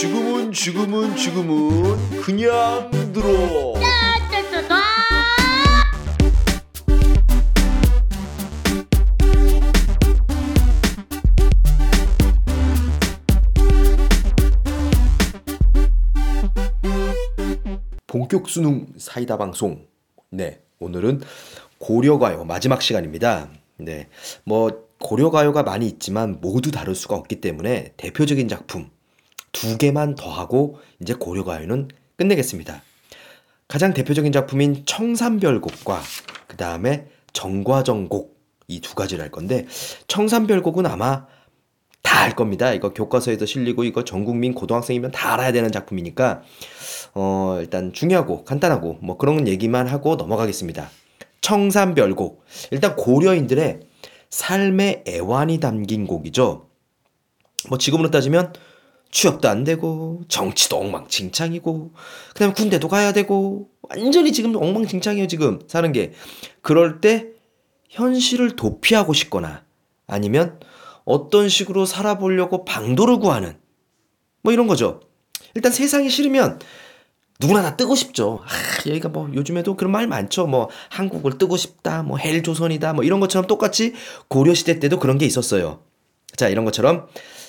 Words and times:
지금은 0.00 0.52
지금은 0.52 1.16
지금은 1.16 2.20
그냥 2.22 2.88
들어. 3.12 3.74
본격 18.06 18.48
수능 18.48 18.86
사이다 18.96 19.36
방송. 19.36 19.84
네, 20.30 20.60
오늘은 20.78 21.22
고려가요 21.78 22.44
마지막 22.44 22.82
시간입니다. 22.82 23.50
네, 23.78 24.08
뭐 24.44 24.86
고려가요가 25.00 25.64
많이 25.64 25.88
있지만 25.88 26.38
모두 26.40 26.70
다룰 26.70 26.94
수가 26.94 27.16
없기 27.16 27.40
때문에 27.40 27.94
대표적인 27.96 28.46
작품 28.46 28.90
두 29.52 29.78
개만 29.78 30.14
더 30.14 30.30
하고 30.30 30.78
이제 31.00 31.14
고려가요는 31.14 31.88
끝내겠습니다. 32.16 32.82
가장 33.68 33.92
대표적인 33.94 34.32
작품인 34.32 34.84
청산별곡과 34.86 36.00
그 36.46 36.56
다음에 36.56 37.06
정과정곡 37.32 38.38
이 38.68 38.80
두 38.80 38.94
가지를 38.94 39.24
할 39.24 39.30
건데 39.30 39.66
청산별곡은 40.08 40.86
아마 40.86 41.26
다 42.02 42.18
알 42.18 42.34
겁니다. 42.34 42.72
이거 42.72 42.92
교과서에도 42.92 43.46
실리고 43.46 43.84
이거 43.84 44.04
전 44.04 44.24
국민 44.24 44.52
고등학생이면 44.54 45.12
다 45.12 45.32
알아야 45.34 45.52
되는 45.52 45.70
작품이니까 45.72 46.42
어 47.14 47.56
일단 47.60 47.92
중요하고 47.92 48.44
간단하고 48.44 48.98
뭐 49.00 49.16
그런 49.16 49.46
얘기만 49.48 49.86
하고 49.86 50.16
넘어가겠습니다. 50.16 50.90
청산별곡 51.40 52.44
일단 52.70 52.96
고려인들의 52.96 53.80
삶의 54.30 55.04
애환이 55.08 55.60
담긴 55.60 56.06
곡이죠. 56.06 56.68
뭐 57.68 57.78
지금으로 57.78 58.10
따지면 58.10 58.52
취업도 59.10 59.48
안 59.48 59.64
되고 59.64 60.22
정치도 60.28 60.76
엉망진창이고 60.76 61.92
그다음에 62.34 62.52
군대도 62.52 62.88
가야 62.88 63.12
되고 63.12 63.68
완전히 63.82 64.32
지금 64.32 64.54
엉망진창이에요 64.54 65.26
지금 65.28 65.60
사는 65.66 65.90
게 65.92 66.12
그럴 66.60 67.00
때 67.00 67.28
현실을 67.88 68.56
도피하고 68.56 69.14
싶거나 69.14 69.64
아니면 70.06 70.60
어떤 71.04 71.48
식으로 71.48 71.86
살아보려고 71.86 72.64
방도를 72.64 73.18
구하는 73.18 73.56
뭐 74.42 74.52
이런 74.52 74.66
거죠. 74.66 75.00
일단 75.54 75.72
세상이 75.72 76.10
싫으면 76.10 76.58
누구나 77.40 77.62
다 77.62 77.76
뜨고 77.76 77.94
싶죠. 77.94 78.40
아, 78.44 78.88
여기가 78.88 79.08
뭐 79.08 79.30
요즘에도 79.32 79.76
그런 79.76 79.92
말 79.92 80.06
많죠. 80.06 80.46
뭐 80.46 80.68
한국을 80.90 81.38
뜨고 81.38 81.56
싶다, 81.56 82.02
뭐 82.02 82.18
헬조선이다, 82.18 82.94
뭐 82.94 83.04
이런 83.04 83.20
것처럼 83.20 83.46
똑같이 83.46 83.94
고려 84.28 84.54
시대 84.54 84.78
때도 84.80 84.98
그런 84.98 85.18
게 85.18 85.26
있었어요. 85.26 85.80
자, 86.36 86.48
이런 86.48 86.64
것처럼 86.64 87.06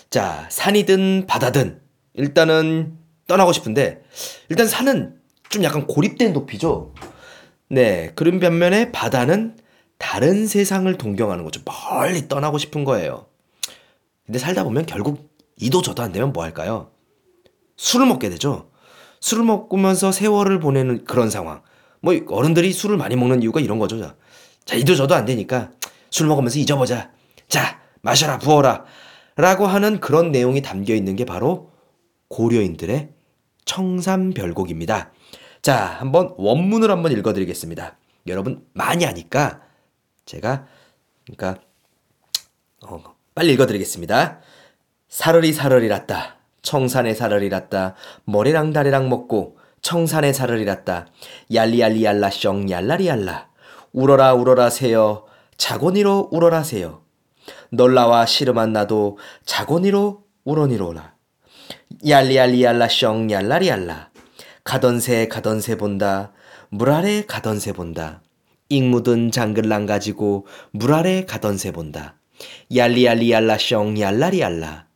자, 0.10 0.48
산이든 0.50 1.26
바다든 1.28 1.82
일단은 2.14 2.98
떠나고 3.28 3.52
싶은데 3.54 4.02
일단 4.50 4.68
산은 4.68 5.20
좀 5.50 5.64
약간 5.64 5.86
고립된 5.86 6.34
도피죠. 6.34 6.94
네, 7.70 8.12
그런 8.16 8.40
반면에 8.40 8.92
바다는 8.92 9.56
다른 10.00 10.48
세상을 10.48 10.92
동경하는 10.98 11.44
거죠. 11.44 11.62
멀리 11.66 12.28
떠나고 12.28 12.58
싶은 12.58 12.84
거예요. 12.86 13.28
근데 14.26 14.40
살다 14.40 14.64
보면 14.64 14.86
결국 14.86 15.30
이도 15.58 15.82
저도 15.82 16.02
안 16.02 16.12
되면 16.12 16.34
뭐 16.34 16.44
할까요? 16.44 16.92
술을 17.78 18.08
먹게 18.08 18.30
되죠. 18.30 18.72
술을 19.20 19.44
먹으면서 19.44 20.12
세월을 20.12 20.60
보내는 20.60 21.04
그런 21.04 21.30
상황. 21.30 21.62
뭐 22.02 22.16
어른들이 22.30 22.72
술을 22.72 22.98
많이 22.98 23.16
먹는 23.16 23.44
이유가 23.44 23.60
이런 23.60 23.78
거죠. 23.78 24.00
자, 24.00 24.16
자 24.66 24.76
이도 24.76 24.96
저도 24.96 25.14
안 25.14 25.26
되니까 25.26 25.72
술 26.10 26.28
먹으면서 26.28 26.58
잊어보자. 26.58 27.12
자, 27.48 27.80
마셔라, 28.02 28.40
부어라. 28.40 28.86
라고 29.40 29.68
하는 29.68 30.02
그런 30.02 30.34
내용이 30.34 30.62
담겨 30.62 30.94
있는 30.94 31.16
게 31.16 31.24
바로 31.24 31.72
고려인들의 32.28 33.14
청산별곡입니다. 33.64 35.14
자, 35.62 35.78
한번 35.78 36.34
원문을 36.38 36.92
한번 36.92 37.14
읽어 37.14 37.32
드리겠습니다. 37.32 37.98
여러분 38.28 38.68
많이 38.74 39.06
아니까 39.06 39.62
제가 40.26 40.68
그러니까 41.24 41.62
어, 42.86 43.02
빨리 43.34 43.54
읽어 43.54 43.66
드리겠습니다. 43.66 44.42
사르리 45.08 45.54
사르리랐다. 45.54 46.36
청산의 46.62 47.16
사르리랐다. 47.16 47.96
머리랑 48.26 48.74
다리랑 48.74 49.08
먹고 49.08 49.58
청산의 49.82 50.34
사르리랐다. 50.34 51.08
얄리얄리얄라 51.54 52.30
숑 52.30 52.70
얄라리얄라. 52.70 53.48
울어라 53.94 54.34
울어라 54.34 54.70
새여 54.70 55.28
자고니로 55.56 56.28
울어라 56.34 56.64
새여. 56.64 57.09
널라와 57.72 58.26
시름한 58.26 58.74
나도 58.74 59.18
자고니로 59.46 60.24
울어니로라. 60.44 61.16
얄리얄리얄라 62.08 62.88
숑 62.88 63.30
얄라리얄라. 63.32 64.10
가던 64.64 65.00
새 65.00 65.28
가던 65.28 65.62
새 65.62 65.76
본다. 65.76 66.34
물 66.70 66.90
아래 66.92 67.24
가던 67.26 67.60
새 67.60 67.74
본다. 67.74 68.22
익 68.70 68.84
묻은 68.84 69.32
장글랑 69.32 69.86
가지고 69.86 70.46
물 70.72 70.94
아래 70.94 71.26
가던 71.26 71.58
새 71.58 71.72
본다. 71.72 72.20
얄리얄리얄라 72.74 73.58
숑 73.58 74.00
얄라리얄라. 74.00 74.88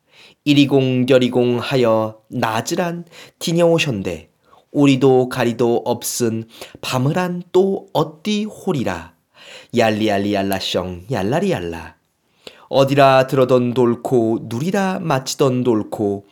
이리공 0.46 1.08
저리공 1.08 1.60
하여 1.60 2.22
나즈란 2.30 3.06
디녀오션데 3.40 4.30
우리도 4.72 5.30
가리도 5.30 5.84
없은 5.86 6.46
밤을한 6.82 7.44
또 7.52 7.88
어디 7.94 8.44
홀이라. 8.44 9.14
얄리얄리얄라 9.76 10.58
숑 10.58 11.12
얄라리얄라. 11.12 11.96
어디라 12.76 13.28
들어던 13.28 13.76
돌코 13.76 14.48
누리라 14.50 14.98
마치던 15.00 15.64
돌코 15.64 16.26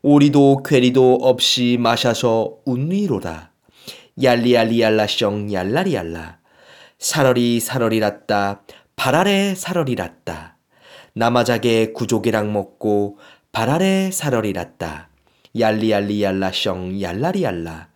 오리도 0.00 0.62
괴리도 0.62 1.18
없이 1.20 1.76
마셔서 1.78 2.56
운위로다. 2.64 3.52
얄리얄리얄라 4.22 5.04
숑 5.04 5.52
얄라리얄라. 5.52 6.38
사러리 6.98 7.60
사러리랐다. 7.60 8.62
발아래 8.96 9.54
사러리랐다. 9.54 10.56
나마자게 11.12 11.92
구조개랑 11.92 12.54
먹고 12.54 13.18
발아래 13.52 14.10
사러리랐다. 14.10 15.10
얄리얄리얄라 15.58 16.52
숑 16.52 17.02
얄라리얄라. 17.02 17.88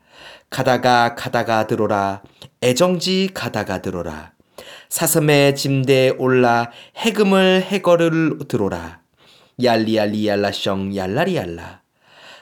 가다가 0.50 1.14
가다가 1.14 1.66
들어라. 1.66 2.20
애정지 2.62 3.30
가다가 3.32 3.80
들어라. 3.80 4.35
사슴의 4.88 5.54
짐대에 5.56 6.10
올라 6.10 6.70
해금을 6.96 7.62
해거를 7.62 8.38
들어라. 8.48 9.00
얄리얄리 9.62 10.26
얄라 10.26 10.50
숑 10.50 10.94
얄라리얄라. 10.94 11.80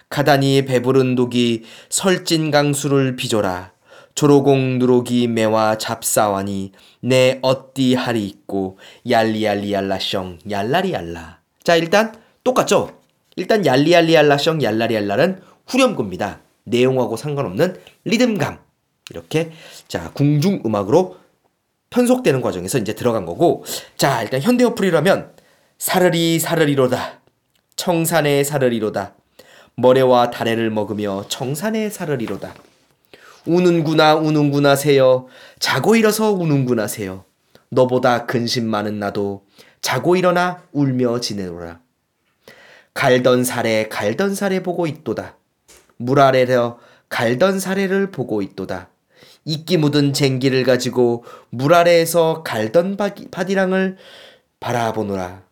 가다니 0.09 0.65
배부른 0.65 1.15
독이 1.15 1.63
설진 1.89 2.51
강수를 2.51 3.17
빚어라. 3.17 3.73
조로공 4.15 4.79
누룩이 4.79 5.27
매와 5.27 5.79
잡사와니 5.79 6.73
내 7.01 7.39
어띠 7.43 7.95
하리 7.95 8.27
있고 8.27 8.79
얄리얄리 9.09 9.73
얄라 9.73 9.99
숑 9.99 10.39
얄라리얄라. 10.49 11.41
자 11.63 11.77
일단 11.77 12.15
똑같죠? 12.45 13.01
일단 13.37 13.67
얄리얄리 13.67 14.15
얄라 14.15 14.37
숑 14.37 14.63
얄라리얄라는 14.63 15.41
후렴구입니다. 15.67 16.41
내용하고 16.65 17.17
상관없는 17.17 17.77
리듬감 18.05 18.59
이렇게 19.11 19.51
자 19.89 20.11
궁중 20.13 20.63
음악으로 20.65 21.17
편속되는 21.91 22.41
과정에서 22.41 22.79
이제 22.79 22.95
들어간 22.95 23.25
거고 23.27 23.65
자 23.97 24.23
일단 24.23 24.41
현대 24.41 24.65
어플이라면 24.65 25.33
사르리 25.79 26.39
사르리로다. 26.39 27.21
청산의 27.77 28.45
사르리로다. 28.45 29.15
머래와 29.77 30.31
다래를 30.31 30.71
먹으며 30.71 31.25
청산의 31.29 31.91
사르리로다. 31.91 32.55
우는구나 33.47 34.15
우는구나 34.15 34.77
새여. 34.77 35.27
자고 35.59 35.97
일어서 35.97 36.33
우는구나 36.33 36.87
새여. 36.87 37.25
너보다 37.69 38.27
근심 38.27 38.67
많은 38.67 38.99
나도 38.99 39.45
자고 39.83 40.17
일어나 40.17 40.63
울며 40.73 41.21
지내노라. 41.21 41.81
갈던 42.95 43.45
사래 43.45 43.89
갈던 43.89 44.35
사래 44.35 44.63
보고 44.63 44.87
있도다. 44.87 45.37
물 45.97 46.21
아래려 46.21 46.79
갈던 47.09 47.61
사래를 47.61 48.11
보고 48.11 48.43
있도다 48.43 48.89
이끼 49.45 49.77
묻은 49.77 50.13
쟁기를 50.13 50.65
가지고 50.65 51.25
물 51.51 51.75
아래에서 51.75 52.43
갈던 52.43 52.97
바디랑을 53.31 53.97
바라보노라. 54.61 55.43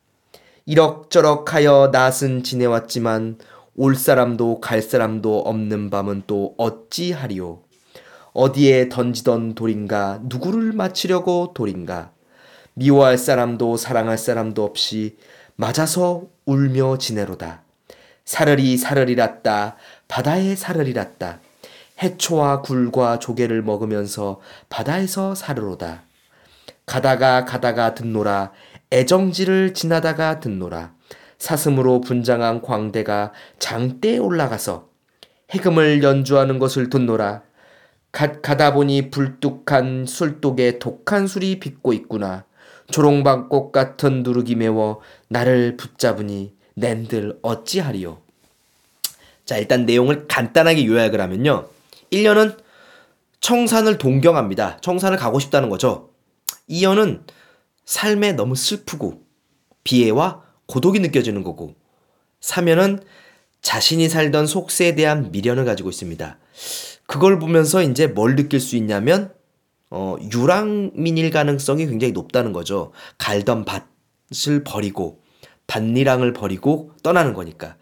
이럭저럭 0.65 1.53
하여 1.53 1.91
낯은 1.93 2.43
지내왔지만 2.43 3.39
올 3.77 3.97
사람도 3.97 4.61
갈 4.61 4.81
사람도 4.81 5.41
없는 5.41 5.91
밤은 5.91 6.23
또 6.27 6.55
어찌하리요. 6.57 7.63
어디에 8.33 8.89
던지던 8.89 9.55
돌인가 9.55 10.21
누구를 10.23 10.73
맞추려고 10.73 11.53
돌인가 11.55 12.13
미워할 12.75 13.19
사람도 13.19 13.77
사랑할 13.77 14.17
사람도 14.17 14.65
없이 14.65 15.17
맞아서 15.57 16.25
울며 16.47 16.97
지내로다. 16.97 17.63
사르리 18.25 18.77
사르리랐다 18.77 19.77
바다에 20.09 20.57
사르리랐다. 20.57 21.41
해초와 22.03 22.63
굴과 22.63 23.21
조개를 23.21 23.63
먹으면서 23.63 24.41
바다에서 24.69 25.35
사르로다. 25.35 26.03
가다가 26.85 27.45
가다가 27.45 27.95
듣노라 27.95 28.53
애정지를 28.91 29.73
지나다가 29.73 30.41
듣노라 30.41 30.93
사슴으로 31.39 32.01
분장한 32.01 32.61
광대가 32.61 33.33
장대에 33.59 34.19
올라가서 34.19 34.89
해금을 35.51 36.03
연주하는 36.03 36.59
것을 36.59 36.91
듣노라. 36.91 37.43
가, 38.11 38.41
가다 38.41 38.75
보니 38.75 39.11
불뚝한 39.11 40.07
술독에 40.07 40.79
독한 40.79 41.27
술이 41.27 41.61
빚고 41.61 41.93
있구나. 41.93 42.45
조롱방꽃 42.91 43.73
같은 43.73 44.23
누룩이 44.23 44.55
메워 44.55 45.01
나를 45.29 45.77
붙잡으니 45.77 46.55
낸들 46.75 47.39
어찌하리요. 47.43 48.19
자, 49.45 49.57
일단 49.57 49.87
내용을 49.87 50.27
간단하게 50.29 50.87
요약을 50.87 51.21
하면요. 51.21 51.67
1년은 52.13 52.59
청산을 53.41 53.99
동경합니다. 53.99 54.79
청산을 54.81 55.19
가고 55.19 55.41
싶다는 55.41 55.69
거죠. 55.69 56.11
2년은 56.69 57.25
삶에 57.85 58.33
너무 58.33 58.55
슬프고 58.55 59.25
비애와 59.85 60.43
고독이 60.67 61.01
느껴지는 61.01 61.43
거고 61.43 61.75
3년은 62.41 63.03
자신이 63.61 64.09
살던 64.09 64.47
속세에 64.47 64.95
대한 64.95 65.31
미련을 65.33 65.65
가지고 65.65 65.91
있습니다. 65.91 66.39
그걸 67.07 67.39
보면서 67.39 67.83
이제 67.83 68.07
뭘 68.07 68.37
느낄 68.37 68.61
수 68.61 68.77
있냐면 68.77 69.33
어, 69.91 70.17
유랑민일 70.33 71.31
가능성이 71.31 71.87
굉장히 71.87 72.13
높다는 72.13 72.53
거죠. 72.53 72.93
갈던 73.19 73.65
밭을 73.65 74.65
버리고 74.65 75.23
밭리랑을 75.67 76.33
버리고 76.33 76.93
떠나는 77.03 77.35
거니까. 77.35 77.77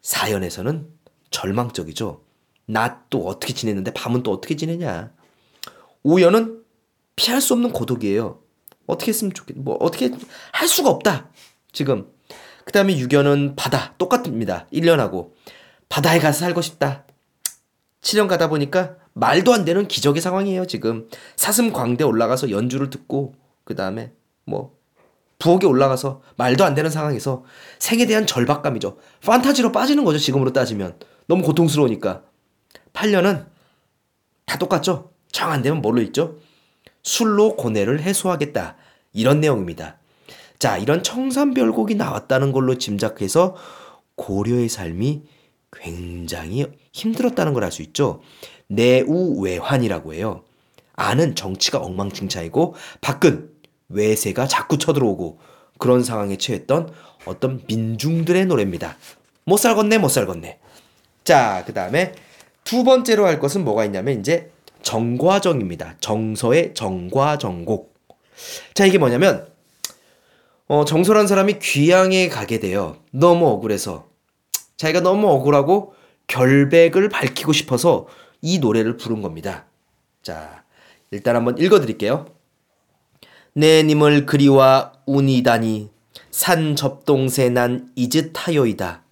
사연에서는 0.00 0.88
절망적이죠. 1.30 2.21
낮 2.66 3.10
또 3.10 3.26
어떻게 3.26 3.52
지냈는데 3.52 3.92
밤은 3.92 4.22
또 4.22 4.32
어떻게 4.32 4.56
지내냐. 4.56 5.12
오연은 6.02 6.62
피할 7.16 7.40
수 7.40 7.52
없는 7.52 7.72
고독이에요. 7.72 8.40
어떻게 8.86 9.10
했으면 9.10 9.32
좋겠, 9.32 9.58
뭐 9.58 9.76
어떻게 9.80 10.10
할 10.52 10.68
수가 10.68 10.90
없다. 10.90 11.30
지금. 11.72 12.10
그 12.64 12.72
다음에 12.72 12.96
유견은 12.96 13.56
바다 13.56 13.94
똑같습니다. 13.98 14.66
1년하고 14.72 15.32
바다에 15.88 16.18
가서 16.18 16.40
살고 16.40 16.62
싶다. 16.62 17.04
7년 18.00 18.28
가다 18.28 18.48
보니까 18.48 18.96
말도 19.12 19.52
안 19.52 19.64
되는 19.64 19.86
기적의 19.86 20.22
상황이에요, 20.22 20.66
지금. 20.66 21.08
사슴 21.36 21.72
광대 21.72 22.04
올라가서 22.04 22.50
연주를 22.50 22.88
듣고, 22.90 23.34
그 23.64 23.74
다음에 23.76 24.12
뭐, 24.44 24.76
부엌에 25.38 25.66
올라가서 25.66 26.22
말도 26.36 26.64
안 26.64 26.74
되는 26.74 26.90
상황에서 26.90 27.44
생에 27.78 28.06
대한 28.06 28.26
절박감이죠. 28.26 28.96
판타지로 29.24 29.72
빠지는 29.72 30.04
거죠, 30.04 30.18
지금으로 30.18 30.52
따지면. 30.52 30.98
너무 31.26 31.42
고통스러우니까. 31.42 32.22
8년은 32.92 33.46
다 34.46 34.58
똑같죠? 34.58 35.10
정 35.30 35.50
안 35.50 35.62
되면 35.62 35.80
뭘로 35.80 36.02
있죠? 36.02 36.38
술로 37.02 37.56
고뇌를 37.56 38.00
해소하겠다. 38.02 38.76
이런 39.12 39.40
내용입니다. 39.40 39.96
자, 40.58 40.78
이런 40.78 41.02
청산별곡이 41.02 41.94
나왔다는 41.96 42.52
걸로 42.52 42.76
짐작해서 42.78 43.56
고려의 44.14 44.68
삶이 44.68 45.22
굉장히 45.72 46.66
힘들었다는 46.92 47.54
걸 47.54 47.64
알 47.64 47.72
수 47.72 47.82
있죠. 47.82 48.20
내우외환이라고 48.68 50.14
해요. 50.14 50.44
안은 50.94 51.34
정치가 51.34 51.78
엉망진창이고 51.78 52.74
밖은 53.00 53.50
외세가 53.88 54.46
자꾸 54.46 54.78
쳐들어오고 54.78 55.40
그런 55.78 56.04
상황에 56.04 56.36
처했던 56.36 56.92
어떤 57.24 57.62
민중들의 57.66 58.46
노래입니다. 58.46 58.96
못 59.44 59.56
살겠네 59.56 59.98
못 59.98 60.08
살겠네. 60.08 60.58
자, 61.24 61.64
그 61.66 61.72
다음에 61.72 62.14
두 62.64 62.84
번째로 62.84 63.26
할 63.26 63.38
것은 63.38 63.64
뭐가 63.64 63.84
있냐면 63.84 64.20
이제 64.20 64.50
정과정입니다. 64.82 65.96
정서의 66.00 66.74
정과정곡. 66.74 67.94
자, 68.74 68.86
이게 68.86 68.98
뭐냐면 68.98 69.46
어, 70.68 70.84
정서란 70.84 71.26
사람이 71.26 71.58
귀향에 71.58 72.28
가게 72.28 72.58
돼요. 72.58 72.96
너무 73.10 73.46
억울해서. 73.48 74.08
자기가 74.76 75.00
너무 75.00 75.28
억울하고 75.28 75.94
결백을 76.26 77.08
밝히고 77.08 77.52
싶어서 77.52 78.06
이 78.40 78.58
노래를 78.58 78.96
부른 78.96 79.22
겁니다. 79.22 79.66
자, 80.22 80.64
일단 81.10 81.36
한번 81.36 81.58
읽어 81.58 81.80
드릴게요. 81.80 82.26
내 83.54 83.82
님을 83.82 84.24
그리와 84.24 84.92
운이다니 85.06 85.90
산 86.30 86.74
접동새 86.74 87.50
난 87.50 87.90
이즈타요이다. 87.94 89.02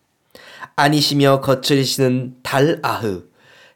아니시며 0.76 1.42
거칠시는 1.42 2.36
달아흐 2.42 3.29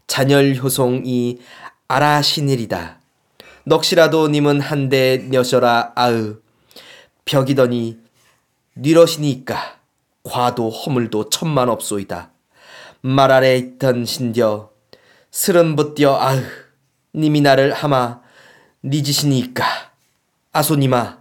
잔열 0.07 0.57
효송이 0.57 1.41
아라시니리다. 1.89 3.01
넋이라도 3.65 4.29
님은 4.29 4.61
한대 4.61 5.27
녀셔라 5.31 5.93
아으 5.95 6.37
벽이더니 7.25 7.99
뉘러시니까 8.75 9.79
과도 10.23 10.71
허물도 10.71 11.31
천만 11.31 11.69
없소이다. 11.69 12.31
말 13.01 13.31
아래 13.31 13.57
있던 13.57 14.05
신디어 14.05 14.71
스름 15.31 15.77
붙디어 15.77 16.17
아으 16.17 16.43
님이 17.15 17.41
나를 17.41 17.73
하마 17.73 18.21
니지시니까 18.85 19.65
아소니마 20.53 21.19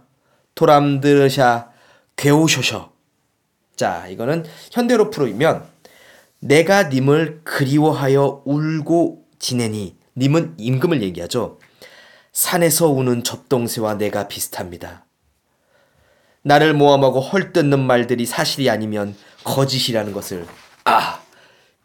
도람 0.54 1.00
들으샤 1.00 1.70
괴오셔셔 2.16 2.92
자 3.76 4.06
이거는 4.08 4.44
현대로 4.70 5.10
풀이면 5.10 5.73
내가 6.44 6.88
님을 6.88 7.40
그리워하여 7.42 8.42
울고 8.44 9.24
지내니 9.38 9.96
님은 10.14 10.56
임금을 10.58 11.02
얘기하죠. 11.02 11.58
산에서 12.32 12.90
우는 12.90 13.24
접동새와 13.24 13.94
내가 13.94 14.28
비슷합니다. 14.28 15.06
나를 16.42 16.74
모함하고 16.74 17.20
헐뜯는 17.20 17.80
말들이 17.80 18.26
사실이 18.26 18.68
아니면 18.68 19.16
거짓이라는 19.44 20.12
것을 20.12 20.46
아 20.84 21.22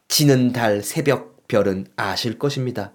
지는 0.10 0.52
달 0.52 0.84
새벽 0.84 1.48
별은 1.48 1.88
아실 1.96 2.38
것입니다. 2.38 2.92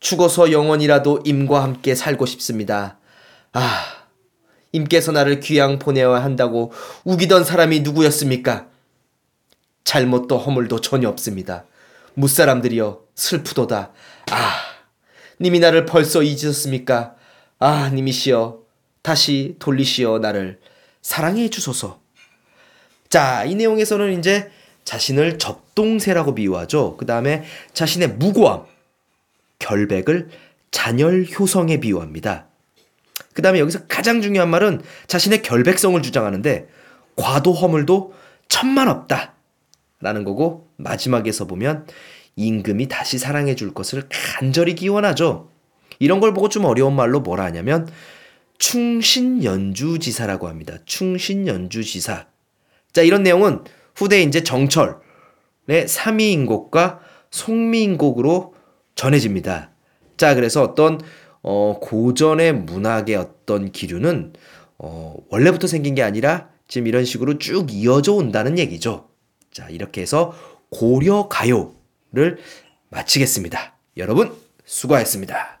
죽어서 0.00 0.50
영원이라도 0.50 1.20
임과 1.24 1.62
함께 1.62 1.94
살고 1.94 2.26
싶습니다. 2.26 2.98
아 3.52 3.84
임께서 4.72 5.12
나를 5.12 5.38
귀양 5.38 5.78
보내야 5.78 6.10
한다고 6.24 6.72
우기던 7.04 7.44
사람이 7.44 7.80
누구였습니까? 7.80 8.66
잘못도 9.90 10.38
허물도 10.38 10.82
전혀 10.82 11.08
없습니다. 11.08 11.64
무사람들이여 12.14 13.00
슬프도다. 13.16 13.90
아 14.30 14.60
님이 15.40 15.58
나를 15.58 15.84
벌써 15.84 16.22
잊으셨습니까? 16.22 17.16
아 17.58 17.90
님이시여 17.92 18.60
다시 19.02 19.56
돌리시어 19.58 20.20
나를 20.20 20.60
사랑해 21.02 21.50
주소서. 21.50 22.00
자, 23.08 23.44
이 23.44 23.56
내용에서는 23.56 24.16
이제 24.16 24.52
자신을 24.84 25.40
접동세라고 25.40 26.36
비유하죠. 26.36 26.96
그 26.96 27.04
다음에 27.04 27.42
자신의 27.72 28.10
무고함, 28.10 28.66
결백을 29.58 30.28
잔열 30.70 31.26
효성에 31.26 31.80
비유합니다. 31.80 32.46
그 33.34 33.42
다음에 33.42 33.58
여기서 33.58 33.86
가장 33.88 34.22
중요한 34.22 34.50
말은 34.50 34.82
자신의 35.08 35.42
결백성을 35.42 36.00
주장하는데 36.00 36.68
과도 37.16 37.52
허물도 37.52 38.14
천만 38.46 38.86
없다. 38.86 39.29
라는 40.00 40.24
거고 40.24 40.68
마지막에서 40.76 41.46
보면 41.46 41.86
임금이 42.36 42.88
다시 42.88 43.18
사랑해 43.18 43.54
줄 43.54 43.74
것을 43.74 44.04
간절히 44.08 44.74
기원하죠. 44.74 45.50
이런 45.98 46.20
걸 46.20 46.32
보고 46.32 46.48
좀 46.48 46.64
어려운 46.64 46.96
말로 46.96 47.20
뭐라 47.20 47.44
하냐면 47.44 47.88
충신연주지사라고 48.58 50.48
합니다. 50.48 50.76
충신연주지사. 50.86 52.26
자, 52.92 53.02
이런 53.02 53.22
내용은 53.22 53.64
후대 53.94 54.22
이제 54.22 54.42
정철의 54.42 55.86
삼위인곡과 55.86 57.00
송미인곡으로 57.30 58.54
전해집니다. 58.94 59.70
자, 60.16 60.34
그래서 60.34 60.62
어떤 60.62 61.00
어, 61.42 61.78
고전의 61.80 62.52
문학의 62.54 63.16
어떤 63.16 63.70
기류는 63.72 64.32
어, 64.78 65.16
원래부터 65.28 65.66
생긴 65.66 65.94
게 65.94 66.02
아니라 66.02 66.48
지금 66.68 66.86
이런 66.86 67.04
식으로 67.04 67.38
쭉 67.38 67.72
이어져 67.72 68.12
온다는 68.12 68.58
얘기죠. 68.58 69.09
자, 69.52 69.68
이렇게 69.68 70.00
해서 70.02 70.34
고려 70.70 71.28
가요를 71.28 72.38
마치겠습니다. 72.90 73.74
여러분, 73.96 74.36
수고하셨습니다. 74.64 75.59